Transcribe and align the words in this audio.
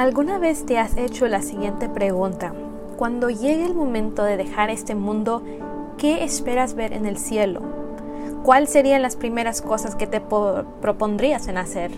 ¿Alguna 0.00 0.38
vez 0.38 0.64
te 0.64 0.78
has 0.78 0.96
hecho 0.96 1.28
la 1.28 1.42
siguiente 1.42 1.86
pregunta? 1.90 2.54
Cuando 2.96 3.28
llegue 3.28 3.66
el 3.66 3.74
momento 3.74 4.24
de 4.24 4.38
dejar 4.38 4.70
este 4.70 4.94
mundo, 4.94 5.42
¿qué 5.98 6.24
esperas 6.24 6.72
ver 6.72 6.94
en 6.94 7.04
el 7.04 7.18
cielo? 7.18 7.60
¿Cuáles 8.42 8.70
serían 8.70 9.02
las 9.02 9.16
primeras 9.16 9.60
cosas 9.60 9.96
que 9.96 10.06
te 10.06 10.22
propondrías 10.22 11.48
en 11.48 11.58
hacer? 11.58 11.90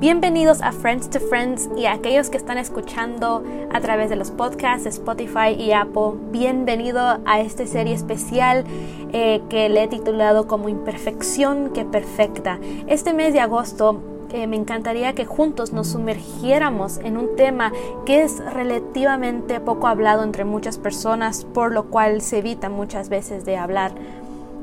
Bienvenidos 0.00 0.62
a 0.62 0.72
Friends 0.72 1.10
to 1.10 1.20
Friends 1.20 1.68
y 1.76 1.84
a 1.84 1.92
aquellos 1.92 2.30
que 2.30 2.38
están 2.38 2.56
escuchando 2.56 3.44
a 3.70 3.78
través 3.80 4.08
de 4.08 4.16
los 4.16 4.30
podcasts, 4.30 4.86
Spotify 4.86 5.50
y 5.58 5.72
Apple. 5.72 6.12
Bienvenido 6.30 7.18
a 7.26 7.40
esta 7.40 7.66
serie 7.66 7.92
especial 7.92 8.64
eh, 9.12 9.42
que 9.50 9.68
le 9.68 9.82
he 9.82 9.88
titulado 9.88 10.46
como 10.46 10.70
Imperfección 10.70 11.68
que 11.74 11.84
Perfecta. 11.84 12.58
Este 12.86 13.12
mes 13.12 13.34
de 13.34 13.40
agosto 13.40 14.00
me 14.32 14.56
encantaría 14.56 15.14
que 15.14 15.24
juntos 15.24 15.72
nos 15.72 15.88
sumergiéramos 15.88 16.98
en 16.98 17.16
un 17.16 17.34
tema 17.36 17.72
que 18.04 18.22
es 18.22 18.38
relativamente 18.52 19.58
poco 19.60 19.86
hablado 19.86 20.22
entre 20.22 20.44
muchas 20.44 20.78
personas, 20.78 21.44
por 21.44 21.72
lo 21.72 21.84
cual 21.86 22.20
se 22.20 22.38
evita 22.38 22.68
muchas 22.68 23.08
veces 23.08 23.44
de 23.44 23.56
hablar. 23.56 23.92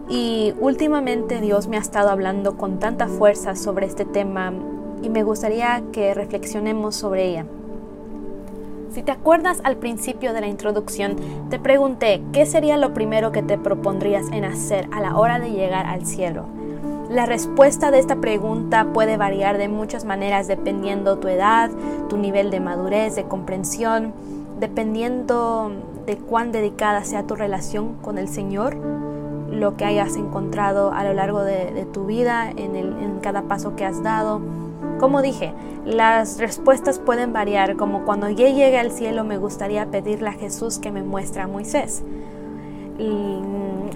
Y 0.08 0.54
últimamente 0.60 1.41
Dios 1.41 1.68
me 1.68 1.78
ha 1.78 1.82
estado 1.82 2.10
hablando 2.10 2.58
con 2.58 2.80
tanta 2.80 3.08
fuerza 3.08 3.55
sobre 3.55 3.88
este 3.88 4.05
tema 4.05 4.54
y 5.02 5.10
me 5.10 5.24
gustaría 5.24 5.82
que 5.91 6.13
reflexionemos 6.13 6.96
sobre 6.96 7.26
ella. 7.26 7.46
Si 8.91 9.04
te 9.04 9.12
acuerdas 9.12 9.60
al 9.63 9.77
principio 9.77 10.32
de 10.32 10.41
la 10.41 10.48
introducción, 10.48 11.18
te 11.50 11.60
pregunté 11.60 12.22
qué 12.32 12.46
sería 12.46 12.77
lo 12.77 12.94
primero 12.94 13.32
que 13.32 13.41
te 13.41 13.58
propondrías 13.58 14.32
en 14.32 14.46
hacer 14.46 14.88
a 14.94 15.02
la 15.02 15.18
hora 15.18 15.40
de 15.40 15.52
llegar 15.52 15.86
al 15.86 16.05
cielo. 16.05 16.46
La 17.09 17.27
respuesta 17.27 17.91
de 17.91 18.00
esta 18.00 18.16
pregunta 18.16 18.88
puede 18.91 19.16
variar 19.16 19.59
de 19.59 19.68
muchas 19.68 20.05
maneras 20.05 20.48
dependiendo 20.48 21.20
tu 21.20 21.27
edad, 21.27 21.70
tu 22.10 22.18
nivel 22.18 22.49
de 22.49 22.60
madurez, 22.60 23.16
de 23.16 23.26
comprensión, 23.26 24.13
dependiendo 24.60 25.71
de 26.07 26.18
cuán 26.18 26.52
dedicada 26.52 27.04
sea 27.04 27.27
tu 27.27 27.35
relación 27.35 27.94
con 28.02 28.18
el 28.18 28.27
Señor, 28.27 28.76
lo 29.52 29.77
que 29.77 29.85
hayas 29.85 30.16
encontrado 30.16 30.91
a 30.94 31.04
lo 31.04 31.13
largo 31.13 31.44
de, 31.44 31.88
tu 31.94 32.05
vida, 32.05 32.49
en, 32.49 33.20
cada 33.22 33.44
paso 33.44 33.76
que 33.76 33.85
has 33.85 34.01
dado. 34.01 34.41
Como 34.99 35.22
dije, 35.22 35.54
las 35.85 36.40
respuestas 36.40 36.98
pueden 36.99 37.34
variar, 37.34 37.76
como 37.76 38.04
cuando 38.04 38.29
yo 38.29 38.48
llegue 38.48 38.79
al 38.79 38.91
cielo 38.91 39.24
me 39.24 39.38
gustaría 39.38 39.85
pedirle 39.88 40.29
a 40.29 40.34
Jesús 40.34 40.79
que 40.79 40.91
me 40.91 41.04
muestre 41.04 41.41
a 41.41 41.48
Moisés. 41.48 42.04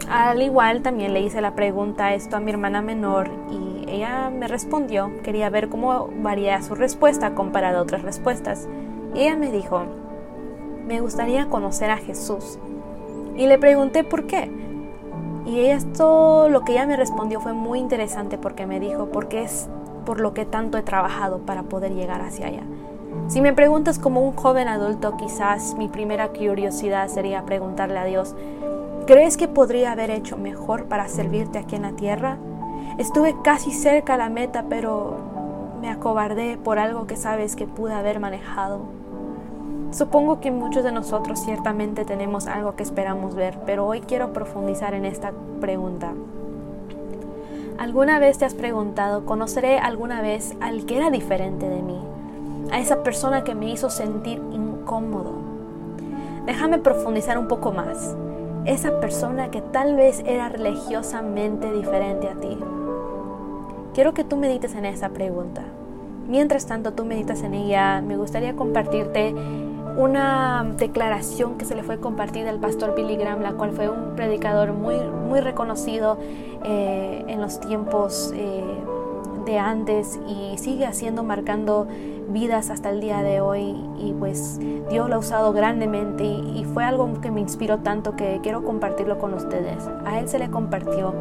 Al 0.09 0.41
igual 0.41 0.81
también 0.81 1.13
le 1.13 1.21
hice 1.21 1.39
la 1.39 1.53
pregunta 1.53 2.13
esto 2.13 2.35
a 2.35 2.39
mi 2.39 2.51
hermana 2.51 2.81
menor 2.81 3.29
y 3.51 3.85
ella 3.87 4.29
me 4.29 4.47
respondió, 4.47 5.11
quería 5.23 5.49
ver 5.49 5.69
cómo 5.69 6.09
varía 6.21 6.61
su 6.61 6.75
respuesta 6.75 7.35
comparada 7.35 7.79
a 7.79 7.81
otras 7.81 8.01
respuestas. 8.01 8.67
Y 9.13 9.21
ella 9.21 9.35
me 9.35 9.51
dijo, 9.51 9.83
me 10.85 11.01
gustaría 11.01 11.47
conocer 11.47 11.91
a 11.91 11.97
Jesús. 11.97 12.57
Y 13.35 13.47
le 13.47 13.57
pregunté 13.57 14.03
por 14.03 14.25
qué. 14.25 14.51
Y 15.45 15.65
esto, 15.65 16.49
lo 16.49 16.61
que 16.61 16.73
ella 16.73 16.85
me 16.85 16.97
respondió 16.97 17.39
fue 17.39 17.53
muy 17.53 17.79
interesante 17.79 18.37
porque 18.37 18.65
me 18.65 18.79
dijo, 18.79 19.09
porque 19.11 19.43
es 19.43 19.69
por 20.05 20.19
lo 20.19 20.33
que 20.33 20.45
tanto 20.45 20.77
he 20.77 20.83
trabajado 20.83 21.39
para 21.39 21.63
poder 21.63 21.93
llegar 21.93 22.21
hacia 22.21 22.47
allá. 22.47 22.63
Si 23.27 23.41
me 23.41 23.53
preguntas 23.53 23.99
como 23.99 24.21
un 24.21 24.35
joven 24.35 24.67
adulto, 24.67 25.17
quizás 25.17 25.75
mi 25.75 25.87
primera 25.87 26.29
curiosidad 26.29 27.07
sería 27.07 27.45
preguntarle 27.45 27.99
a 27.99 28.05
Dios, 28.05 28.35
¿Crees 29.09 29.37
que 29.37 29.47
podría 29.47 29.93
haber 29.93 30.11
hecho 30.11 30.37
mejor 30.37 30.85
para 30.85 31.07
servirte 31.07 31.57
aquí 31.57 31.75
en 31.75 31.81
la 31.81 31.93
tierra? 31.93 32.37
Estuve 32.99 33.35
casi 33.43 33.71
cerca 33.71 34.13
a 34.13 34.17
la 34.17 34.29
meta, 34.29 34.65
pero 34.69 35.17
me 35.81 35.89
acobardé 35.89 36.59
por 36.63 36.77
algo 36.77 37.07
que 37.07 37.15
sabes 37.15 37.55
que 37.55 37.65
pude 37.65 37.95
haber 37.95 38.19
manejado. 38.19 38.81
Supongo 39.89 40.39
que 40.41 40.51
muchos 40.51 40.83
de 40.83 40.91
nosotros 40.91 41.39
ciertamente 41.43 42.05
tenemos 42.05 42.45
algo 42.45 42.75
que 42.75 42.83
esperamos 42.83 43.33
ver, 43.33 43.57
pero 43.65 43.87
hoy 43.87 44.01
quiero 44.01 44.31
profundizar 44.31 44.93
en 44.93 45.05
esta 45.05 45.31
pregunta. 45.59 46.13
¿Alguna 47.79 48.19
vez 48.19 48.37
te 48.37 48.45
has 48.45 48.53
preguntado, 48.53 49.25
conoceré 49.25 49.79
alguna 49.79 50.21
vez 50.21 50.55
al 50.61 50.85
que 50.85 50.97
era 50.97 51.09
diferente 51.09 51.67
de 51.67 51.81
mí? 51.81 51.99
A 52.71 52.79
esa 52.79 53.01
persona 53.01 53.43
que 53.43 53.55
me 53.55 53.71
hizo 53.71 53.89
sentir 53.89 54.39
incómodo. 54.51 55.33
Déjame 56.45 56.77
profundizar 56.77 57.39
un 57.39 57.47
poco 57.47 57.71
más 57.71 58.15
esa 58.65 58.99
persona 58.99 59.51
que 59.51 59.61
tal 59.61 59.95
vez 59.95 60.23
era 60.25 60.49
religiosamente 60.49 61.71
diferente 61.71 62.27
a 62.27 62.35
ti? 62.35 62.57
Quiero 63.93 64.13
que 64.13 64.23
tú 64.23 64.37
medites 64.37 64.75
en 64.75 64.85
esa 64.85 65.09
pregunta. 65.09 65.63
Mientras 66.27 66.67
tanto 66.67 66.93
tú 66.93 67.05
meditas 67.05 67.41
en 67.41 67.53
ella, 67.53 68.01
me 68.01 68.15
gustaría 68.15 68.55
compartirte 68.55 69.33
una 69.97 70.63
declaración 70.77 71.57
que 71.57 71.65
se 71.65 71.75
le 71.75 71.83
fue 71.83 71.99
compartida 71.99 72.49
al 72.49 72.59
pastor 72.59 72.95
Billy 72.95 73.15
Graham, 73.15 73.41
la 73.41 73.53
cual 73.53 73.71
fue 73.71 73.89
un 73.89 74.15
predicador 74.15 74.73
muy, 74.73 74.95
muy 75.27 75.41
reconocido 75.41 76.17
eh, 76.63 77.25
en 77.27 77.41
los 77.41 77.59
tiempos 77.59 78.31
eh, 78.35 78.63
de 79.45 79.57
antes 79.57 80.19
y 80.27 80.57
sigue 80.57 80.85
haciendo, 80.85 81.23
marcando 81.23 81.87
vidas 82.31 82.69
hasta 82.69 82.89
el 82.89 83.01
día 83.01 83.23
de 83.23 83.41
hoy 83.41 83.75
y 83.97 84.13
pues 84.13 84.59
Dios 84.89 85.09
lo 85.09 85.15
ha 85.15 85.19
usado 85.19 85.51
grandemente 85.51 86.23
y, 86.23 86.65
fue 86.73 86.83
algo 86.83 87.19
que 87.19 87.31
me 87.31 87.41
inspiró 87.41 87.79
tanto 87.79 88.15
que 88.15 88.39
quiero 88.43 88.63
compartirlo 88.63 89.17
con 89.17 89.33
ustedes. 89.33 89.89
A 90.05 90.19
él 90.19 90.29
se 90.29 90.37
le 90.39 90.49
compartió 90.49 91.13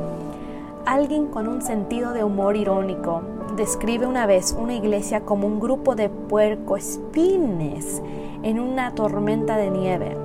alguien 0.85 1.27
con 1.27 1.49
un 1.49 1.63
sentido 1.63 2.13
de 2.13 2.25
humor 2.25 2.57
irónico. 2.57 3.23
Describe 3.57 4.07
una 4.07 4.27
vez 4.27 4.55
una 4.59 4.75
iglesia 4.75 5.23
como 5.23 5.47
un 5.47 5.59
grupo 5.59 5.95
de 5.95 6.11
puercoespines 6.11 8.03
en 8.43 8.61
una 8.61 8.95
tormenta 8.95 9.57
de 9.57 9.71
nieve. 9.71 10.17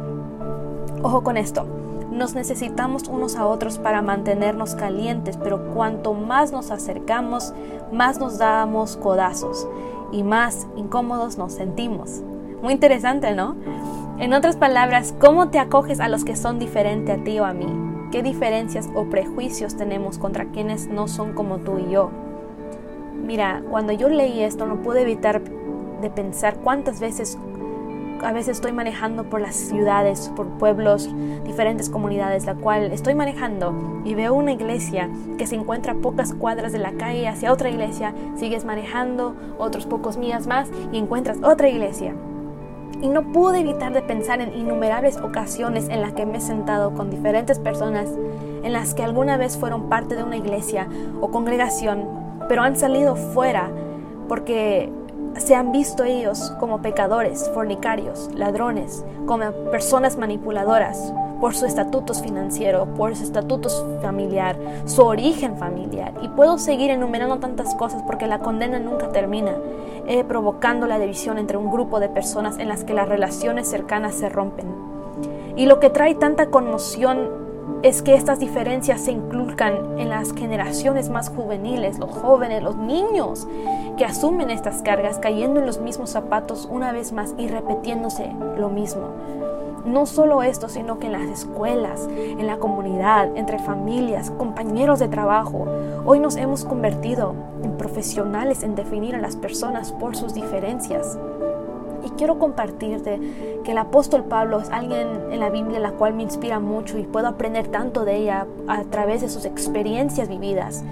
Ojo 1.01 1.23
con 1.23 1.37
esto. 1.37 1.65
Nos 2.11 2.35
necesitamos 2.35 3.07
unos 3.07 3.37
a 3.37 3.47
otros 3.47 3.79
para 3.79 4.03
mantenernos 4.03 4.75
calientes, 4.75 5.37
pero 5.37 5.73
cuanto 5.73 6.13
más 6.13 6.51
nos 6.51 6.69
acercamos, 6.69 7.53
más 7.91 8.19
nos 8.19 8.37
damos 8.37 8.97
codazos 8.97 9.67
y 10.13 10.23
más 10.23 10.67
incómodos 10.77 11.37
nos 11.37 11.53
sentimos. 11.53 12.21
Muy 12.61 12.71
interesante, 12.71 13.33
¿no? 13.35 13.57
En 14.19 14.33
otras 14.33 14.55
palabras, 14.55 15.13
¿cómo 15.19 15.49
te 15.49 15.59
acoges 15.59 15.99
a 15.99 16.07
los 16.07 16.23
que 16.23 16.37
son 16.37 16.59
diferentes 16.59 17.19
a 17.19 17.23
ti 17.23 17.39
o 17.39 17.45
a 17.45 17.53
mí? 17.53 17.65
¿Qué 18.11 18.21
diferencias 18.23 18.89
o 18.93 19.05
prejuicios 19.05 19.75
tenemos 19.75 20.19
contra 20.19 20.45
quienes 20.45 20.87
no 20.87 21.07
son 21.07 21.33
como 21.33 21.57
tú 21.57 21.79
y 21.79 21.91
yo? 21.91 22.11
Mira, 23.25 23.63
cuando 23.69 23.91
yo 23.91 24.07
leí 24.07 24.41
esto 24.41 24.67
no 24.67 24.81
pude 24.81 25.01
evitar 25.01 25.41
de 25.41 26.09
pensar 26.09 26.57
cuántas 26.57 26.99
veces 26.99 27.37
a 28.23 28.31
veces 28.31 28.57
estoy 28.57 28.71
manejando 28.71 29.25
por 29.25 29.41
las 29.41 29.55
ciudades, 29.55 30.31
por 30.35 30.47
pueblos, 30.47 31.09
diferentes 31.45 31.89
comunidades, 31.89 32.45
la 32.45 32.55
cual 32.55 32.91
estoy 32.91 33.15
manejando 33.15 34.01
y 34.05 34.15
veo 34.15 34.33
una 34.33 34.51
iglesia 34.51 35.09
que 35.37 35.47
se 35.47 35.55
encuentra 35.55 35.93
a 35.93 35.95
pocas 35.95 36.33
cuadras 36.33 36.71
de 36.71 36.79
la 36.79 36.93
calle 36.93 37.27
hacia 37.27 37.51
otra 37.51 37.69
iglesia, 37.69 38.13
sigues 38.35 38.65
manejando 38.65 39.35
otros 39.57 39.85
pocos 39.85 40.17
millas 40.17 40.47
más 40.47 40.69
y 40.91 40.97
encuentras 40.97 41.37
otra 41.43 41.69
iglesia. 41.69 42.13
Y 43.01 43.09
no 43.09 43.33
pude 43.33 43.59
evitar 43.59 43.91
de 43.91 44.01
pensar 44.01 44.39
en 44.39 44.53
innumerables 44.57 45.17
ocasiones 45.17 45.89
en 45.89 46.01
las 46.01 46.13
que 46.13 46.25
me 46.25 46.37
he 46.37 46.41
sentado 46.41 46.93
con 46.93 47.09
diferentes 47.09 47.59
personas 47.59 48.09
en 48.63 48.71
las 48.71 48.93
que 48.93 49.03
alguna 49.03 49.35
vez 49.35 49.57
fueron 49.57 49.89
parte 49.89 50.15
de 50.15 50.23
una 50.23 50.37
iglesia 50.37 50.87
o 51.19 51.29
congregación, 51.29 52.07
pero 52.47 52.61
han 52.61 52.77
salido 52.77 53.15
fuera 53.15 53.69
porque 54.29 54.89
se 55.37 55.55
han 55.55 55.71
visto 55.71 56.03
ellos 56.03 56.51
como 56.59 56.81
pecadores, 56.81 57.49
fornicarios, 57.53 58.29
ladrones, 58.33 59.03
como 59.25 59.51
personas 59.71 60.17
manipuladoras 60.17 61.13
por 61.39 61.55
su 61.55 61.65
estatus 61.65 62.21
financiero, 62.21 62.85
por 62.95 63.15
su 63.15 63.23
estatus 63.23 63.83
familiar, 64.01 64.55
su 64.85 65.01
origen 65.01 65.57
familiar. 65.57 66.13
Y 66.21 66.29
puedo 66.29 66.57
seguir 66.57 66.89
enumerando 66.89 67.39
tantas 67.39 67.75
cosas 67.75 68.01
porque 68.03 68.27
la 68.27 68.39
condena 68.39 68.79
nunca 68.79 69.09
termina, 69.09 69.51
eh, 70.07 70.23
provocando 70.23 70.87
la 70.87 70.99
división 70.99 71.37
entre 71.37 71.57
un 71.57 71.69
grupo 71.69 71.99
de 71.99 72.07
personas 72.07 72.59
en 72.59 72.69
las 72.69 72.85
que 72.85 72.93
las 72.93 73.09
relaciones 73.09 73.67
cercanas 73.67 74.15
se 74.15 74.29
rompen. 74.29 74.67
Y 75.57 75.65
lo 75.65 75.79
que 75.79 75.89
trae 75.89 76.15
tanta 76.15 76.47
conmoción 76.47 77.42
es 77.83 78.01
que 78.01 78.15
estas 78.15 78.39
diferencias 78.39 79.01
se 79.01 79.11
inculcan 79.11 79.99
en 79.99 80.07
las 80.07 80.33
generaciones 80.33 81.09
más 81.09 81.27
juveniles, 81.27 81.99
los 81.99 82.09
jóvenes, 82.09 82.63
los 82.63 82.77
niños, 82.77 83.45
que 83.97 84.05
asumen 84.05 84.49
estas 84.49 84.81
cargas 84.81 85.19
cayendo 85.19 85.59
en 85.59 85.65
los 85.65 85.81
mismos 85.81 86.09
zapatos 86.09 86.65
una 86.71 86.93
vez 86.93 87.11
más 87.11 87.35
y 87.37 87.49
repitiéndose 87.49 88.31
lo 88.57 88.69
mismo. 88.69 89.09
No 89.85 90.05
solo 90.05 90.43
esto, 90.43 90.69
sino 90.69 90.97
que 90.97 91.07
en 91.07 91.11
las 91.11 91.23
escuelas, 91.23 92.07
en 92.07 92.47
la 92.47 92.55
comunidad, 92.55 93.35
entre 93.35 93.59
familias, 93.59 94.31
compañeros 94.31 94.99
de 94.99 95.09
trabajo, 95.09 95.67
hoy 96.05 96.21
nos 96.21 96.37
hemos 96.37 96.63
convertido 96.63 97.35
en 97.61 97.75
profesionales 97.75 98.63
en 98.63 98.75
definir 98.75 99.13
a 99.13 99.19
las 99.19 99.35
personas 99.35 99.91
por 99.91 100.15
sus 100.15 100.33
diferencias. 100.33 101.17
Y 102.03 102.09
quiero 102.11 102.39
compartirte 102.39 103.19
que 103.63 103.71
el 103.71 103.77
apóstol 103.77 104.25
Pablo 104.25 104.59
es 104.59 104.69
alguien 104.69 105.07
en 105.31 105.39
la 105.39 105.49
Biblia 105.49 105.79
la 105.79 105.91
cual 105.91 106.13
me 106.13 106.23
inspira 106.23 106.59
mucho 106.59 106.97
y 106.97 107.03
puedo 107.03 107.27
aprender 107.27 107.67
tanto 107.67 108.05
de 108.05 108.17
ella 108.17 108.47
a 108.67 108.83
través 108.83 109.21
de 109.21 109.29
sus 109.29 109.45
experiencias 109.45 110.27
vividas. 110.29 110.83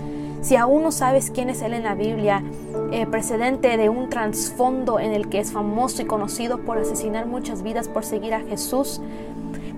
Si 0.41 0.55
aún 0.55 0.81
no 0.81 0.91
sabes 0.91 1.29
quién 1.29 1.49
es 1.49 1.61
Él 1.61 1.73
en 1.73 1.83
la 1.83 1.93
Biblia, 1.93 2.43
eh, 2.91 3.05
precedente 3.05 3.77
de 3.77 3.89
un 3.89 4.09
trasfondo 4.09 4.99
en 4.99 5.13
el 5.13 5.29
que 5.29 5.39
es 5.39 5.51
famoso 5.51 6.01
y 6.01 6.05
conocido 6.05 6.57
por 6.59 6.79
asesinar 6.79 7.27
muchas 7.27 7.61
vidas 7.61 7.87
por 7.87 8.03
seguir 8.03 8.33
a 8.33 8.41
Jesús, 8.41 9.01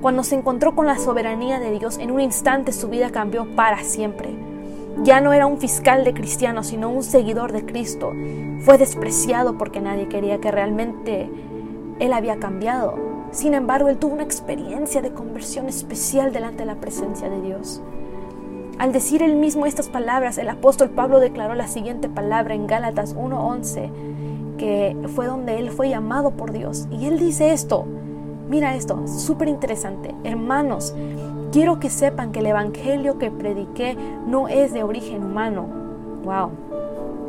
cuando 0.01 0.23
se 0.23 0.35
encontró 0.35 0.73
con 0.73 0.85
la 0.85 0.97
soberanía 0.97 1.59
de 1.59 1.71
Dios, 1.77 1.97
en 1.97 2.11
un 2.11 2.21
instante 2.21 2.71
su 2.71 2.87
vida 2.87 3.09
cambió 3.09 3.45
para 3.55 3.83
siempre. 3.83 4.42
Ya 5.01 5.21
no 5.21 5.33
era 5.33 5.47
un 5.47 5.57
fiscal 5.57 6.03
de 6.03 6.13
cristianos, 6.13 6.67
sino 6.67 6.89
un 6.89 7.03
seguidor 7.03 7.51
de 7.51 7.65
Cristo. 7.65 8.13
Fue 8.59 8.77
despreciado 8.77 9.57
porque 9.57 9.81
nadie 9.81 10.07
quería 10.07 10.39
que 10.39 10.51
realmente 10.51 11.29
Él 11.99 12.13
había 12.13 12.37
cambiado. 12.37 12.95
Sin 13.31 13.53
embargo, 13.55 13.89
Él 13.89 13.97
tuvo 13.97 14.13
una 14.13 14.23
experiencia 14.23 15.01
de 15.01 15.11
conversión 15.11 15.67
especial 15.67 16.31
delante 16.31 16.59
de 16.59 16.67
la 16.67 16.75
presencia 16.75 17.29
de 17.29 17.41
Dios. 17.41 17.81
Al 18.79 18.91
decir 18.91 19.21
él 19.21 19.35
mismo 19.35 19.65
estas 19.65 19.87
palabras, 19.87 20.37
el 20.37 20.49
apóstol 20.49 20.89
Pablo 20.89 21.19
declaró 21.19 21.53
la 21.53 21.67
siguiente 21.67 22.09
palabra 22.09 22.55
en 22.55 22.65
Gálatas 22.65 23.15
1:11, 23.15 23.91
que 24.57 24.97
fue 25.15 25.27
donde 25.27 25.59
él 25.59 25.69
fue 25.69 25.89
llamado 25.89 26.31
por 26.31 26.51
Dios. 26.51 26.87
Y 26.91 27.05
él 27.05 27.19
dice 27.19 27.53
esto, 27.53 27.85
mira 28.49 28.75
esto, 28.75 29.07
súper 29.07 29.47
interesante, 29.47 30.15
hermanos, 30.23 30.95
quiero 31.53 31.79
que 31.79 31.91
sepan 31.91 32.31
que 32.31 32.39
el 32.39 32.47
evangelio 32.47 33.19
que 33.19 33.31
prediqué 33.31 33.95
no 34.27 34.47
es 34.47 34.73
de 34.73 34.83
origen 34.83 35.23
humano. 35.23 35.67
Wow. 36.25 36.49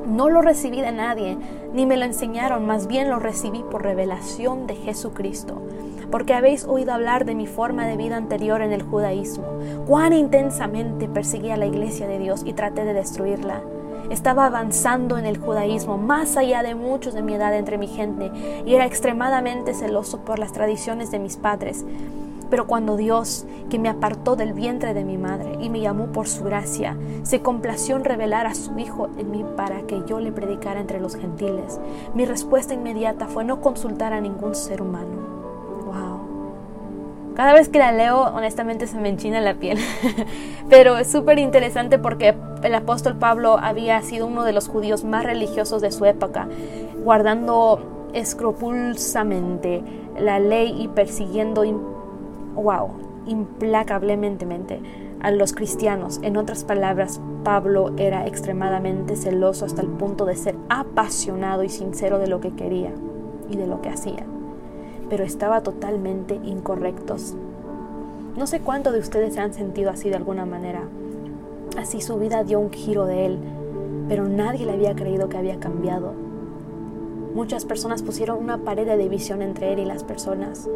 No 0.09 0.31
lo 0.31 0.43
recibí 0.43 0.81
de 0.81 0.93
nadie, 0.93 1.37
ni 1.73 1.87
me 1.87 1.97
lo 1.97 2.05
enseñaron, 2.05 2.67
más 2.67 2.87
bien 2.87 3.11
lo 3.11 3.19
recibí 3.19 3.63
por 3.71 3.83
revelación 3.83 4.67
de 4.67 4.75
Jesucristo 4.75 5.63
porque 6.11 6.35
habéis 6.35 6.65
oído 6.65 6.93
hablar 6.93 7.25
de 7.25 7.35
mi 7.35 7.49
forma 7.49 7.89
de 7.89 7.97
vida 7.97 8.17
anterior 8.17 8.63
en 8.63 8.73
el 8.73 8.85
judaísmo, 8.85 9.47
cuán 9.85 10.13
intensamente 10.13 11.09
perseguía 11.09 11.57
la 11.57 11.67
iglesia 11.67 12.07
de 12.07 12.21
Dios 12.21 12.43
y 12.45 12.53
traté 12.53 12.85
de 12.85 12.93
destruirla. 12.93 13.63
Estaba 14.11 14.47
avanzando 14.47 15.19
en 15.19 15.27
el 15.27 15.39
judaísmo 15.39 15.99
más 15.99 16.37
allá 16.37 16.63
de 16.63 16.77
muchos 16.77 17.15
de 17.15 17.23
mi 17.23 17.35
edad 17.35 17.57
entre 17.57 17.79
mi 17.79 17.89
gente 17.89 18.31
y 18.65 18.77
era 18.77 18.87
extremadamente 18.87 19.75
celoso 19.75 20.21
por 20.21 20.39
las 20.39 20.53
tradiciones 20.53 21.11
de 21.11 21.19
mis 21.19 21.37
padres. 21.37 21.85
Pero 22.51 22.67
cuando 22.67 22.97
Dios, 22.97 23.47
que 23.71 23.79
me 23.79 23.89
apartó 23.89 24.37
del 24.37 24.53
vientre 24.53 24.95
de 24.95 25.05
mi 25.05 25.19
madre 25.19 25.59
y 25.61 25.71
me 25.71 25.81
llamó 25.81 26.07
por 26.07 26.29
su 26.29 26.45
gracia, 26.45 26.97
se 27.23 27.41
complació 27.41 27.97
en 27.97 28.05
revelar 28.05 28.47
a 28.47 28.55
su 28.55 28.79
Hijo 28.79 29.09
en 29.19 29.31
mí 29.31 29.45
para 29.57 29.83
que 29.83 30.03
yo 30.07 30.21
le 30.21 30.33
predicara 30.33 30.81
entre 30.81 31.01
los 31.01 31.17
gentiles, 31.17 31.81
mi 32.15 32.25
respuesta 32.25 32.75
inmediata 32.75 33.29
fue 33.29 33.45
no 33.45 33.61
consultar 33.61 34.13
a 34.13 34.21
ningún 34.21 34.55
ser 34.55 34.83
humano. 34.83 35.35
Cada 37.35 37.53
vez 37.53 37.69
que 37.69 37.81
la 37.81 37.91
leo, 37.91 38.21
honestamente 38.21 38.87
se 38.87 38.97
me 38.97 39.09
enchina 39.09 39.41
la 39.41 39.55
piel. 39.55 39.79
Pero 40.71 40.97
es 40.99 41.11
súper 41.11 41.41
interesante 41.41 41.99
porque 41.99 42.35
el 42.63 42.75
apóstol 42.75 43.17
Pablo 43.17 43.59
había 43.61 44.01
sido 44.03 44.27
uno 44.27 44.45
de 44.45 44.53
los 44.53 44.69
judíos 44.69 45.03
más 45.03 45.25
religiosos 45.25 45.83
de 45.83 45.91
su 45.91 46.05
época, 46.05 46.47
guardando 47.03 48.11
escrupulosamente 48.13 49.83
la 50.17 50.39
ley 50.39 50.77
y 50.81 50.87
persiguiendo, 50.87 51.65
wow, 52.55 52.91
implacablemente 53.27 54.81
a 55.21 55.31
los 55.31 55.53
cristianos. 55.53 56.21
En 56.23 56.37
otras 56.37 56.65
palabras, 56.65 57.21
Pablo 57.45 57.93
era 57.97 58.27
extremadamente 58.27 59.17
celoso 59.17 59.65
hasta 59.65 59.83
el 59.83 59.89
punto 59.89 60.25
de 60.25 60.37
ser 60.37 60.57
apasionado 60.69 61.63
y 61.65 61.69
sincero 61.69 62.19
de 62.19 62.27
lo 62.27 62.41
que 62.41 62.55
quería 62.55 62.93
y 63.51 63.57
de 63.57 63.67
lo 63.67 63.81
que 63.83 63.91
hacía 63.91 64.25
pero 65.09 65.25
estaba 65.25 65.63
totalmente 65.63 66.35
incorrectos. 66.43 67.35
No 68.37 68.47
sé 68.47 68.61
cuántos 68.61 68.93
de 68.93 68.99
ustedes 68.99 69.35
se 69.35 69.41
han 69.41 69.55
sentido 69.55 69.91
así 69.91 70.09
de 70.09 70.17
alguna 70.17 70.45
manera. 70.45 70.83
Así 71.79 72.01
su 72.01 72.19
vida 72.19 72.45
dio 72.45 72.59
un 72.59 72.73
giro 72.73 73.07
de 73.07 73.27
él, 73.27 73.39
pero 74.09 74.27
nadie 74.27 74.67
le 74.67 74.73
había 74.73 74.95
creído 74.95 75.29
que 75.29 75.37
había 75.37 75.61
cambiado. 75.61 76.13
Muchas 77.35 77.65
personas 77.65 78.03
pusieron 78.03 78.39
una 78.39 78.59
pared 78.59 78.87
de 78.87 78.97
división 78.97 79.43
entre 79.43 79.73
él 79.73 79.81
y 79.81 79.85
las 79.85 80.05
personas, 80.05 80.69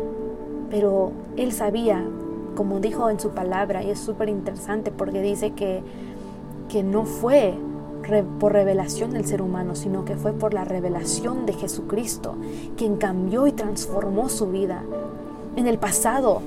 pero 0.70 1.12
él 1.36 1.52
sabía, 1.52 2.04
como 2.56 2.80
dijo 2.80 3.10
en 3.10 3.20
su 3.20 3.30
palabra, 3.30 3.82
y 3.82 3.90
es 3.90 3.98
súper 3.98 4.28
interesante 4.28 4.90
porque 4.90 5.22
dice 5.22 5.52
que, 5.52 5.82
que 6.68 6.82
no 6.82 7.04
fue 7.04 7.54
por 8.38 8.52
revelación 8.52 9.12
del 9.12 9.26
ser 9.26 9.42
humano, 9.42 9.74
sino 9.74 10.04
que 10.04 10.16
fue 10.16 10.32
por 10.32 10.54
la 10.54 10.64
revelación 10.64 11.46
de 11.46 11.52
Jesucristo, 11.52 12.36
quien 12.76 12.96
cambió 12.96 13.46
y 13.46 13.52
transformó 13.52 14.28
su 14.28 14.46
vida. 14.46 14.82
En 15.56 15.66
el 15.66 15.78
pasado, 15.78 16.40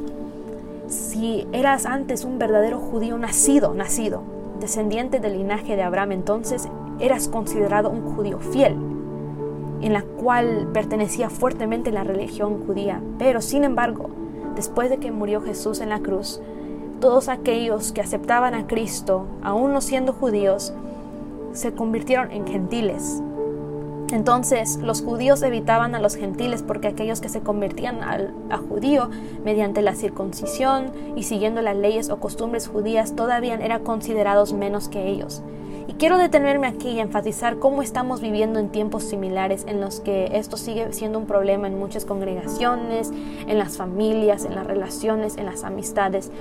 si 0.88 1.48
eras 1.52 1.86
antes 1.86 2.26
un 2.26 2.40
verdadero 2.40 2.80
judío 2.80 3.18
nacido, 3.18 3.74
nacido, 3.74 4.24
descendiente 4.60 5.20
del 5.20 5.34
linaje 5.34 5.76
de 5.76 5.84
Abraham, 5.84 6.14
entonces 6.14 6.68
eras 7.00 7.28
considerado 7.28 7.90
un 7.90 8.16
judío 8.16 8.40
fiel, 8.40 8.76
en 9.82 9.94
la 9.94 10.04
cual 10.04 10.70
pertenecía 10.74 11.30
fuertemente 11.30 11.92
la 11.92 12.04
religión 12.04 12.66
judía. 12.66 13.02
Pero, 13.18 13.42
sin 13.42 13.64
embargo, 13.64 14.10
después 14.56 14.90
de 14.90 14.98
que 14.98 15.12
murió 15.12 15.42
Jesús 15.42 15.82
en 15.82 15.90
la 15.90 16.00
cruz, 16.00 16.42
todos 17.00 17.30
aquellos 17.30 17.92
que 17.92 18.02
aceptaban 18.02 18.54
a 18.54 18.68
Cristo, 18.68 19.26
aún 19.42 19.74
no 19.74 19.82
siendo 19.82 20.14
judíos, 20.14 20.74
se 21.52 21.74
convirtieron 21.74 22.32
en 22.32 22.46
gentiles. 22.48 23.22
Entonces 24.12 24.78
los 24.78 25.02
judíos 25.02 25.42
evitaban 25.42 25.96
a 25.96 26.00
los 26.00 26.16
gentiles 26.16 26.64
porque 26.64 26.90
aquellos 26.90 27.22
que 27.22 27.30
se 27.30 27.42
convertían 27.42 28.02
a 28.04 28.58
judío 28.58 29.10
mediante 29.44 29.82
la 29.82 29.96
circuncisión 29.96 30.92
y 31.16 31.24
siguiendo 31.24 31.62
las 31.62 31.78
leyes 31.78 32.10
o 32.10 32.20
costumbres 32.20 32.68
judías 32.68 33.16
todavía 33.16 33.56
eran 33.56 33.84
considerados 33.84 34.54
menos 34.54 34.90
que 34.90 35.08
ellos. 35.08 35.44
Y 35.88 35.94
quiero 35.94 36.18
detenerme 36.18 36.68
aquí 36.68 36.90
y 36.90 37.00
enfatizar 37.00 37.60
cómo 37.60 37.82
estamos 37.82 38.22
viviendo 38.22 38.60
en 38.60 38.70
tiempos 38.70 39.04
similares 39.04 39.66
en 39.68 39.82
los 39.82 40.00
que 40.00 40.38
esto 40.38 40.56
sigue 40.56 40.94
siendo 40.94 41.20
un 41.20 41.26
problema 41.26 41.68
en 41.68 41.78
muchas 41.78 42.06
congregaciones, 42.06 43.12
en 43.48 43.58
las 43.58 43.78
familias, 43.78 44.46
en 44.46 44.56
las 44.56 44.66
relaciones, 44.66 45.38
en 45.38 45.48
las 45.48 45.64
amistades. 45.64 46.32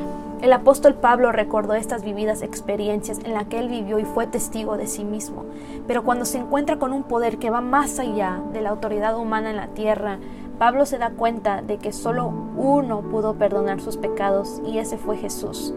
El 0.41 0.53
apóstol 0.53 0.95
Pablo 0.95 1.33
recordó 1.33 1.75
estas 1.75 2.05
vividas 2.05 2.43
experiencias 2.43 3.19
en 3.25 3.35
las 3.35 3.47
que 3.47 3.59
él 3.59 3.69
vivió 3.69 3.99
y 3.99 4.05
fue 4.05 4.27
testigo 4.27 4.77
de 4.77 4.87
sí 4.87 5.05
mismo. 5.05 5.45
Pero 5.87 6.05
cuando 6.05 6.25
se 6.25 6.39
encuentra 6.39 6.79
con 6.79 6.93
un 6.93 7.03
poder 7.03 7.39
que 7.39 7.51
va 7.51 7.60
más 7.61 7.99
allá 7.99 8.41
de 8.53 8.61
la 8.61 8.71
autoridad 8.71 9.17
humana 9.19 9.51
en 9.51 9.57
la 9.57 9.69
tierra, 9.69 10.19
Pablo 10.59 10.85
se 10.85 10.99
da 10.99 11.11
cuenta 11.11 11.63
de 11.63 11.79
que 11.79 11.93
solo 11.93 12.31
uno 12.57 13.01
pudo 13.01 13.35
perdonar 13.35 13.81
sus 13.81 13.97
pecados 13.97 14.61
y 14.67 14.79
ese 14.79 14.99
fue 14.99 15.17
Jesús. 15.17 15.75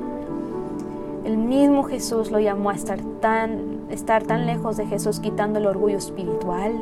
El 1.24 1.38
mismo 1.38 1.83
Jesús 1.83 2.31
lo 2.31 2.39
llamó 2.39 2.69
a 2.69 2.75
estar 2.75 3.00
tan, 3.21 3.85
estar 3.89 4.24
tan 4.24 4.45
lejos 4.45 4.75
de 4.75 4.85
Jesús, 4.85 5.21
quitando 5.21 5.59
el 5.59 5.67
orgullo 5.67 5.98
espiritual, 5.98 6.74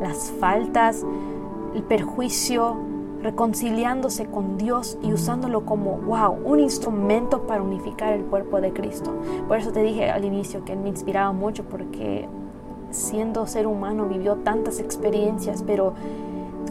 las 0.00 0.30
faltas, 0.38 1.04
el 1.74 1.82
perjuicio, 1.82 2.76
reconciliándose 3.22 4.26
con 4.26 4.56
Dios 4.56 4.96
y 5.02 5.12
usándolo 5.12 5.66
como, 5.66 5.96
wow, 5.98 6.38
un 6.44 6.60
instrumento 6.60 7.42
para 7.42 7.62
unificar 7.62 8.12
el 8.12 8.22
cuerpo 8.22 8.60
de 8.60 8.72
Cristo. 8.72 9.12
Por 9.48 9.58
eso 9.58 9.72
te 9.72 9.82
dije 9.82 10.10
al 10.10 10.24
inicio 10.24 10.64
que 10.64 10.76
me 10.76 10.88
inspiraba 10.88 11.32
mucho 11.32 11.64
porque 11.64 12.28
siendo 12.90 13.46
ser 13.46 13.66
humano 13.66 14.06
vivió 14.06 14.36
tantas 14.36 14.80
experiencias, 14.80 15.62
pero 15.66 15.94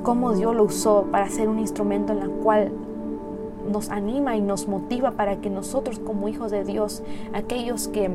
cómo 0.04 0.34
Dios 0.34 0.56
lo 0.56 0.64
usó 0.64 1.06
para 1.12 1.30
ser 1.30 1.50
un 1.50 1.60
instrumento 1.60 2.14
en 2.14 2.20
la 2.20 2.28
cual 2.28 2.72
nos 3.72 3.90
anima 3.90 4.36
y 4.36 4.42
nos 4.42 4.68
motiva 4.68 5.12
para 5.12 5.38
que 5.38 5.50
nosotros 5.50 6.00
como 6.00 6.30
hijos 6.30 6.52
de 6.52 6.64
Dios, 6.64 7.04
aquellos 7.34 7.88
que 7.90 8.10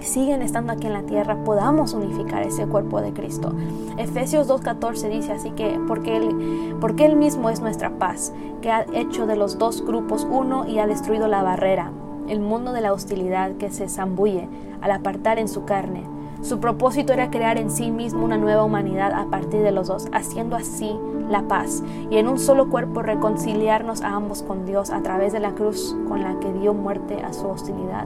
siguen 0.00 0.42
estando 0.42 0.72
aquí 0.72 0.86
en 0.86 0.92
la 0.92 1.04
tierra, 1.04 1.44
podamos 1.44 1.94
unificar 1.94 2.42
ese 2.42 2.66
cuerpo 2.66 3.00
de 3.00 3.12
Cristo. 3.12 3.52
Efesios 3.96 4.48
2.14 4.48 5.08
dice 5.08 5.32
así 5.32 5.50
que 5.52 5.78
porque 5.86 6.16
él, 6.16 6.76
porque 6.80 7.06
él 7.06 7.16
mismo 7.16 7.48
es 7.48 7.60
nuestra 7.60 7.90
paz, 7.98 8.32
que 8.60 8.70
ha 8.70 8.84
hecho 8.92 9.26
de 9.26 9.36
los 9.36 9.58
dos 9.58 9.84
grupos 9.84 10.26
uno 10.28 10.66
y 10.66 10.78
ha 10.78 10.86
destruido 10.86 11.28
la 11.28 11.42
barrera, 11.42 11.92
el 12.28 12.40
mundo 12.40 12.72
de 12.72 12.80
la 12.80 12.92
hostilidad 12.92 13.52
que 13.52 13.70
se 13.70 13.88
zambulle 13.88 14.48
al 14.80 14.90
apartar 14.90 15.38
en 15.38 15.48
su 15.48 15.64
carne 15.64 16.13
su 16.44 16.60
propósito 16.60 17.14
era 17.14 17.30
crear 17.30 17.56
en 17.56 17.70
sí 17.70 17.90
mismo 17.90 18.22
una 18.22 18.36
nueva 18.36 18.64
humanidad 18.64 19.12
a 19.14 19.30
partir 19.30 19.62
de 19.62 19.72
los 19.72 19.88
dos, 19.88 20.08
haciendo 20.12 20.56
así 20.56 20.94
la 21.30 21.48
paz 21.48 21.82
y 22.10 22.18
en 22.18 22.28
un 22.28 22.38
solo 22.38 22.68
cuerpo 22.68 23.00
reconciliarnos 23.00 24.02
a 24.02 24.10
ambos 24.10 24.42
con 24.42 24.66
Dios 24.66 24.90
a 24.90 25.02
través 25.02 25.32
de 25.32 25.40
la 25.40 25.54
cruz 25.54 25.96
con 26.06 26.22
la 26.22 26.38
que 26.40 26.52
dio 26.52 26.74
muerte 26.74 27.22
a 27.22 27.32
su 27.32 27.48
hostilidad. 27.48 28.04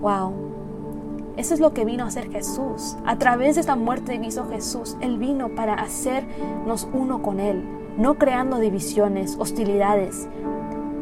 ¡Wow! 0.00 0.32
Eso 1.36 1.52
es 1.52 1.60
lo 1.60 1.74
que 1.74 1.84
vino 1.84 2.04
a 2.04 2.06
hacer 2.06 2.30
Jesús. 2.30 2.96
A 3.04 3.18
través 3.18 3.56
de 3.56 3.60
esta 3.60 3.76
muerte 3.76 4.18
hizo 4.24 4.48
Jesús, 4.48 4.96
Él 5.02 5.18
vino 5.18 5.50
para 5.50 5.74
hacernos 5.74 6.88
uno 6.94 7.20
con 7.20 7.38
Él, 7.38 7.62
no 7.98 8.14
creando 8.14 8.60
divisiones, 8.60 9.36
hostilidades, 9.38 10.26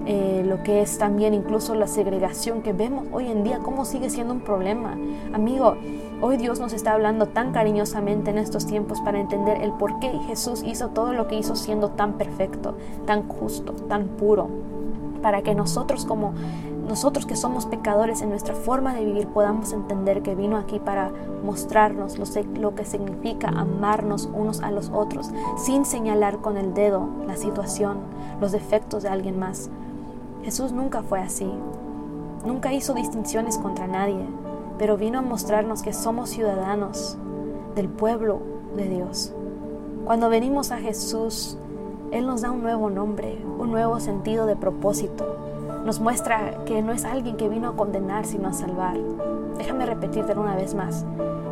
eh, 0.06 0.42
lo 0.46 0.62
que 0.62 0.82
es 0.82 0.98
también 0.98 1.34
incluso 1.34 1.74
la 1.74 1.86
segregación 1.86 2.62
que 2.62 2.72
vemos 2.72 3.06
hoy 3.12 3.28
en 3.28 3.44
día, 3.44 3.58
cómo 3.58 3.84
sigue 3.84 4.10
siendo 4.10 4.34
un 4.34 4.40
problema. 4.40 4.96
Amigo, 5.32 5.76
hoy 6.20 6.36
Dios 6.36 6.60
nos 6.60 6.72
está 6.72 6.92
hablando 6.92 7.26
tan 7.26 7.52
cariñosamente 7.52 8.30
en 8.30 8.38
estos 8.38 8.66
tiempos 8.66 9.00
para 9.00 9.20
entender 9.20 9.60
el 9.62 9.72
por 9.72 9.98
qué 9.98 10.10
Jesús 10.26 10.62
hizo 10.64 10.88
todo 10.88 11.12
lo 11.12 11.28
que 11.28 11.36
hizo 11.36 11.56
siendo 11.56 11.90
tan 11.90 12.14
perfecto, 12.14 12.76
tan 13.06 13.28
justo, 13.28 13.72
tan 13.72 14.08
puro, 14.08 14.48
para 15.22 15.42
que 15.42 15.54
nosotros 15.54 16.06
como 16.06 16.32
nosotros 16.90 17.24
que 17.24 17.36
somos 17.36 17.66
pecadores 17.66 18.20
en 18.20 18.30
nuestra 18.30 18.52
forma 18.52 18.94
de 18.94 19.04
vivir 19.04 19.28
podamos 19.28 19.72
entender 19.72 20.22
que 20.22 20.34
vino 20.34 20.56
aquí 20.56 20.80
para 20.80 21.12
mostrarnos 21.44 22.18
lo, 22.58 22.74
que 22.74 22.84
significa 22.84 23.48
amarnos 23.48 24.28
unos 24.34 24.60
a 24.60 24.72
los 24.72 24.90
otros 24.90 25.30
sin 25.56 25.84
señalar 25.84 26.38
con 26.38 26.56
el 26.56 26.74
dedo 26.74 27.08
la 27.28 27.36
situación, 27.36 27.98
los 28.40 28.50
defectos 28.50 29.04
de 29.04 29.08
alguien 29.08 29.38
más. 29.38 29.70
Jesús 30.42 30.72
nunca 30.72 31.02
fue 31.02 31.20
así. 31.20 31.50
Nunca 32.46 32.72
hizo 32.72 32.94
distinciones 32.94 33.58
contra 33.58 33.86
nadie, 33.86 34.24
pero 34.78 34.96
vino 34.96 35.18
a 35.18 35.22
mostrarnos 35.22 35.82
que 35.82 35.92
somos 35.92 36.30
ciudadanos 36.30 37.18
del 37.74 37.88
pueblo 37.88 38.40
de 38.74 38.88
Dios. 38.88 39.34
Cuando 40.06 40.30
venimos 40.30 40.72
a 40.72 40.78
Jesús, 40.78 41.58
Él 42.10 42.26
nos 42.26 42.40
da 42.40 42.50
un 42.50 42.62
nuevo 42.62 42.88
nombre, 42.88 43.38
un 43.58 43.70
nuevo 43.70 44.00
sentido 44.00 44.46
de 44.46 44.56
propósito. 44.56 45.36
Nos 45.84 46.00
muestra 46.00 46.64
que 46.64 46.80
no 46.82 46.92
es 46.92 47.04
alguien 47.04 47.36
que 47.36 47.48
vino 47.48 47.68
a 47.68 47.76
condenar, 47.76 48.24
sino 48.24 48.48
a 48.48 48.52
salvar. 48.52 48.98
Déjame 49.58 49.84
repetirte 49.84 50.32
una 50.32 50.56
vez 50.56 50.74
más. 50.74 51.04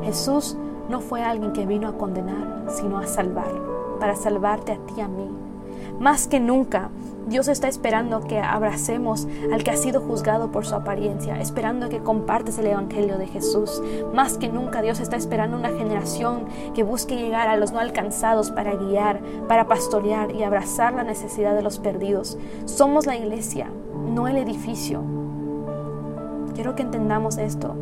Jesús 0.02 0.56
no 0.88 1.00
fue 1.00 1.22
alguien 1.22 1.52
que 1.52 1.66
vino 1.66 1.88
a 1.88 1.98
condenar, 1.98 2.64
sino 2.68 2.96
a 2.98 3.06
salvar, 3.06 3.50
para 4.00 4.16
salvarte 4.16 4.72
a 4.72 4.78
ti 4.78 4.94
y 4.96 5.00
a 5.02 5.08
mí. 5.08 5.28
Más 6.00 6.26
que 6.26 6.40
nunca, 6.40 6.88
Dios 7.28 7.48
está 7.48 7.68
esperando 7.68 8.20
que 8.22 8.38
abracemos 8.38 9.28
al 9.52 9.62
que 9.62 9.70
ha 9.70 9.76
sido 9.76 10.00
juzgado 10.00 10.50
por 10.50 10.64
su 10.64 10.74
apariencia, 10.74 11.38
esperando 11.38 11.90
que 11.90 12.02
compartes 12.02 12.58
el 12.58 12.68
Evangelio 12.68 13.18
de 13.18 13.26
Jesús. 13.26 13.82
Más 14.14 14.38
que 14.38 14.48
nunca 14.48 14.80
Dios 14.80 14.98
está 14.98 15.16
esperando 15.16 15.58
una 15.58 15.68
generación 15.68 16.46
que 16.74 16.82
busque 16.82 17.16
llegar 17.16 17.48
a 17.48 17.58
los 17.58 17.70
no 17.70 17.80
alcanzados 17.80 18.50
para 18.50 18.76
guiar, 18.76 19.20
para 19.46 19.68
pastorear 19.68 20.34
y 20.34 20.42
abrazar 20.42 20.94
la 20.94 21.04
necesidad 21.04 21.54
de 21.54 21.62
los 21.62 21.78
perdidos. 21.78 22.38
Somos 22.64 23.04
la 23.04 23.16
iglesia, 23.16 23.70
no 23.94 24.26
el 24.26 24.38
edificio. 24.38 25.02
Quiero 26.54 26.74
que 26.74 26.82
entendamos 26.82 27.36
esto, 27.36 27.76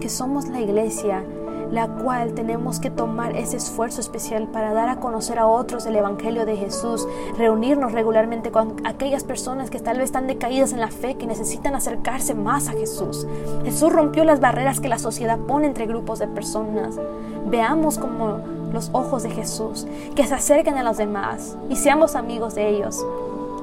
que 0.00 0.08
somos 0.08 0.48
la 0.48 0.60
iglesia 0.60 1.24
la 1.70 1.88
cual 1.88 2.32
tenemos 2.34 2.80
que 2.80 2.90
tomar 2.90 3.36
ese 3.36 3.56
esfuerzo 3.56 4.00
especial 4.00 4.48
para 4.48 4.72
dar 4.72 4.88
a 4.88 5.00
conocer 5.00 5.38
a 5.38 5.46
otros 5.46 5.86
el 5.86 5.96
Evangelio 5.96 6.46
de 6.46 6.56
Jesús, 6.56 7.06
reunirnos 7.36 7.92
regularmente 7.92 8.50
con 8.50 8.76
aquellas 8.84 9.24
personas 9.24 9.70
que 9.70 9.80
tal 9.80 9.98
vez 9.98 10.06
están 10.06 10.26
decaídas 10.26 10.72
en 10.72 10.80
la 10.80 10.88
fe, 10.88 11.16
que 11.16 11.26
necesitan 11.26 11.74
acercarse 11.74 12.34
más 12.34 12.68
a 12.68 12.72
Jesús. 12.72 13.26
Jesús 13.64 13.92
rompió 13.92 14.24
las 14.24 14.40
barreras 14.40 14.80
que 14.80 14.88
la 14.88 14.98
sociedad 14.98 15.38
pone 15.38 15.66
entre 15.66 15.86
grupos 15.86 16.18
de 16.18 16.28
personas. 16.28 16.98
Veamos 17.46 17.98
como 17.98 18.38
los 18.72 18.90
ojos 18.92 19.22
de 19.22 19.30
Jesús, 19.30 19.86
que 20.14 20.26
se 20.26 20.34
acerquen 20.34 20.76
a 20.76 20.82
los 20.82 20.96
demás 20.96 21.56
y 21.68 21.76
seamos 21.76 22.14
amigos 22.14 22.54
de 22.54 22.68
ellos. 22.68 23.04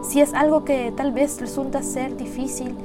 Si 0.04 0.22
es 0.22 0.34
algo 0.34 0.66
que 0.66 0.94
tal 0.96 1.12
vez 1.12 1.40
resulta 1.42 1.82
ser 1.82 2.16
difícil, 2.16 2.76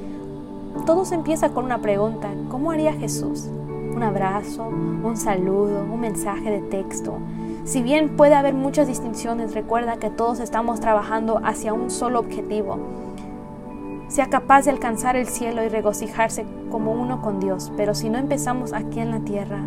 todo 0.86 1.04
se 1.04 1.14
empieza 1.14 1.50
con 1.50 1.64
una 1.64 1.78
pregunta, 1.78 2.28
¿cómo 2.48 2.70
haría 2.70 2.92
Jesús? 2.94 3.48
Un 3.94 4.02
abrazo, 4.02 4.68
un 4.68 5.16
saludo, 5.16 5.84
un 5.84 6.00
mensaje 6.00 6.50
de 6.50 6.60
texto. 6.60 7.18
Si 7.64 7.82
bien 7.82 8.16
puede 8.16 8.34
haber 8.34 8.54
muchas 8.54 8.88
distinciones, 8.88 9.54
recuerda 9.54 9.98
que 9.98 10.10
todos 10.10 10.40
estamos 10.40 10.80
trabajando 10.80 11.40
hacia 11.44 11.72
un 11.72 11.90
solo 11.90 12.20
objetivo. 12.20 12.78
Sea 14.08 14.28
capaz 14.28 14.64
de 14.64 14.70
alcanzar 14.70 15.16
el 15.16 15.28
cielo 15.28 15.62
y 15.62 15.68
regocijarse 15.68 16.44
como 16.70 16.92
uno 16.92 17.20
con 17.22 17.38
Dios, 17.38 17.72
pero 17.76 17.94
si 17.94 18.08
no 18.08 18.18
empezamos 18.18 18.72
aquí 18.72 19.00
en 19.00 19.10
la 19.10 19.20
tierra, 19.20 19.64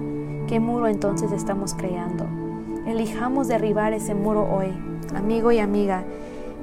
¿qué 0.48 0.60
muro 0.60 0.88
entonces 0.88 1.32
estamos 1.32 1.74
creando? 1.74 2.26
Elijamos 2.86 3.48
derribar 3.48 3.94
ese 3.94 4.16
muro 4.16 4.48
hoy. 4.54 4.68
Amigo 5.16 5.52
y 5.52 5.60
amiga, 5.60 6.04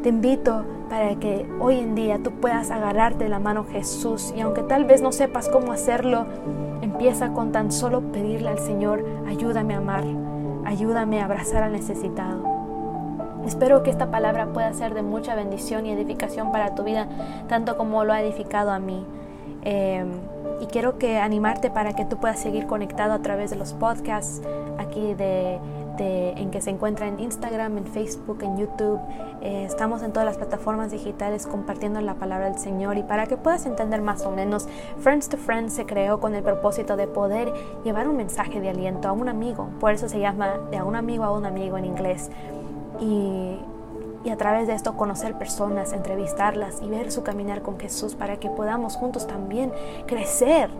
te 0.00 0.08
invito 0.08 0.64
para 0.88 1.14
que 1.16 1.46
hoy 1.60 1.78
en 1.78 1.94
día 1.94 2.18
tú 2.22 2.32
puedas 2.32 2.70
agarrarte 2.70 3.24
de 3.24 3.30
la 3.30 3.38
mano 3.38 3.64
Jesús 3.64 4.32
y 4.36 4.40
aunque 4.40 4.62
tal 4.62 4.84
vez 4.84 5.02
no 5.02 5.12
sepas 5.12 5.48
cómo 5.48 5.72
hacerlo, 5.72 6.26
Empieza 6.82 7.32
con 7.32 7.52
tan 7.52 7.70
solo 7.72 8.00
pedirle 8.12 8.48
al 8.48 8.58
Señor, 8.58 9.04
ayúdame 9.28 9.74
a 9.74 9.78
amar, 9.78 10.04
ayúdame 10.64 11.20
a 11.20 11.26
abrazar 11.26 11.62
al 11.62 11.72
necesitado. 11.72 12.42
Espero 13.46 13.82
que 13.82 13.90
esta 13.90 14.10
palabra 14.10 14.52
pueda 14.52 14.72
ser 14.72 14.94
de 14.94 15.02
mucha 15.02 15.34
bendición 15.34 15.86
y 15.86 15.92
edificación 15.92 16.52
para 16.52 16.74
tu 16.74 16.84
vida, 16.84 17.08
tanto 17.48 17.76
como 17.76 18.04
lo 18.04 18.12
ha 18.12 18.22
edificado 18.22 18.70
a 18.70 18.78
mí. 18.78 19.06
Eh, 19.62 20.04
y 20.60 20.66
quiero 20.66 20.98
que 20.98 21.18
animarte 21.18 21.70
para 21.70 21.94
que 21.94 22.04
tú 22.04 22.16
puedas 22.16 22.38
seguir 22.38 22.66
conectado 22.66 23.12
a 23.12 23.20
través 23.20 23.50
de 23.50 23.56
los 23.56 23.72
podcasts 23.72 24.42
aquí 24.78 25.14
en 26.00 26.50
que 26.50 26.60
se 26.60 26.70
encuentra 26.70 27.06
en 27.06 27.20
Instagram, 27.20 27.78
en 27.78 27.86
Facebook, 27.86 28.38
en 28.42 28.56
YouTube. 28.58 29.00
Eh, 29.42 29.64
estamos 29.64 30.02
en 30.02 30.12
todas 30.12 30.26
las 30.26 30.36
plataformas 30.36 30.90
digitales 30.90 31.46
compartiendo 31.46 32.00
la 32.00 32.14
palabra 32.14 32.46
del 32.46 32.58
Señor 32.58 32.96
y 32.98 33.02
para 33.02 33.26
que 33.26 33.36
puedas 33.36 33.66
entender 33.66 34.02
más 34.02 34.24
o 34.26 34.30
menos, 34.30 34.68
Friends 34.98 35.28
to 35.28 35.36
Friends 35.36 35.72
se 35.72 35.86
creó 35.86 36.20
con 36.20 36.34
el 36.34 36.42
propósito 36.42 36.96
de 36.96 37.06
poder 37.06 37.52
llevar 37.84 38.08
un 38.08 38.16
mensaje 38.16 38.60
de 38.60 38.70
aliento 38.70 39.08
a 39.08 39.12
un 39.12 39.28
amigo. 39.28 39.68
Por 39.80 39.92
eso 39.92 40.08
se 40.08 40.18
llama 40.18 40.58
de 40.70 40.78
a 40.78 40.84
un 40.84 40.96
amigo 40.96 41.24
a 41.24 41.32
un 41.32 41.46
amigo 41.46 41.76
en 41.76 41.84
inglés. 41.84 42.30
Y, 43.00 43.58
y 44.24 44.30
a 44.30 44.36
través 44.36 44.66
de 44.66 44.74
esto 44.74 44.96
conocer 44.96 45.38
personas, 45.38 45.92
entrevistarlas 45.92 46.82
y 46.82 46.88
ver 46.88 47.10
su 47.10 47.22
caminar 47.22 47.62
con 47.62 47.78
Jesús 47.78 48.14
para 48.14 48.38
que 48.38 48.50
podamos 48.50 48.96
juntos 48.96 49.26
también 49.26 49.72
crecer, 50.06 50.70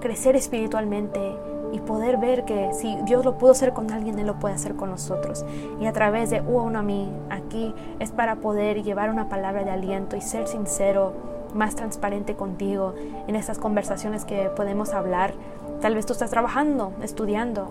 crecer 0.00 0.36
espiritualmente 0.36 1.36
y 1.72 1.80
poder 1.80 2.16
ver 2.16 2.44
que 2.44 2.70
si 2.72 2.96
Dios 3.04 3.24
lo 3.24 3.38
pudo 3.38 3.52
hacer 3.52 3.72
con 3.72 3.90
alguien, 3.90 4.18
Él 4.18 4.26
lo 4.26 4.38
puede 4.38 4.54
hacer 4.54 4.74
con 4.74 4.90
nosotros. 4.90 5.44
Y 5.80 5.86
a 5.86 5.92
través 5.92 6.30
de 6.30 6.40
uno 6.40 6.78
a 6.78 6.82
mí, 6.82 7.10
aquí 7.30 7.74
es 7.98 8.10
para 8.10 8.36
poder 8.36 8.82
llevar 8.82 9.10
una 9.10 9.28
palabra 9.28 9.64
de 9.64 9.70
aliento 9.70 10.16
y 10.16 10.20
ser 10.20 10.48
sincero, 10.48 11.12
más 11.54 11.74
transparente 11.74 12.34
contigo 12.34 12.94
en 13.26 13.36
estas 13.36 13.58
conversaciones 13.58 14.24
que 14.24 14.50
podemos 14.54 14.92
hablar. 14.92 15.34
Tal 15.80 15.94
vez 15.94 16.06
tú 16.06 16.12
estás 16.12 16.30
trabajando, 16.30 16.92
estudiando. 17.02 17.70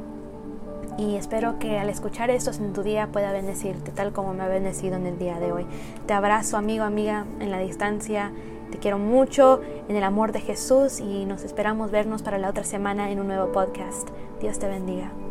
Y 0.98 1.16
espero 1.16 1.60
que 1.60 1.78
al 1.78 1.90
escuchar 1.90 2.32
esto 2.32 2.50
en 2.52 2.74
tu 2.74 2.82
día 2.82 3.10
pueda 3.12 3.32
bendecirte 3.32 3.92
tal 3.92 4.14
como 4.14 4.34
me 4.34 4.44
ha 4.44 4.48
bendecido 4.48 4.96
en 4.96 5.06
el 5.06 5.20
día 5.20 5.40
de 5.40 5.52
hoy. 5.52 5.68
Te 6.08 6.14
abrazo 6.14 6.58
amigo, 6.58 6.84
amiga, 6.84 7.26
en 7.40 7.52
la 7.52 7.60
distancia 7.60 8.32
te 8.72 8.78
quiero 8.78 8.98
mucho 8.98 9.62
en 9.88 9.96
el 9.96 10.04
amor 10.04 10.32
de 10.32 10.42
Jesús 10.42 11.00
y 11.00 11.26
nos 11.26 11.44
esperamos 11.44 11.92
vernos 11.92 12.22
para 12.22 12.38
la 12.38 12.50
otra 12.50 12.64
semana 12.64 13.12
en 13.12 13.20
un 13.20 13.28
nuevo 13.28 13.52
podcast. 13.52 14.10
Dios 14.40 14.60
te 14.60 14.68
bendiga. 14.68 15.27